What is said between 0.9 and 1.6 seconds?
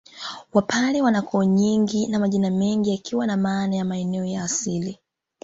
wana koo